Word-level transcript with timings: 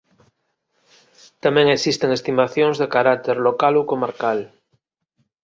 Tamén 1.43 1.67
existen 1.75 2.11
estimacións 2.17 2.75
de 2.81 2.87
carácter 2.95 3.37
local 3.47 3.73
ou 3.79 3.87
comarcal. 3.91 4.39